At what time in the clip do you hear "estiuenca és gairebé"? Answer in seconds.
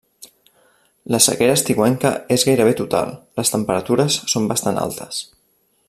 1.59-2.73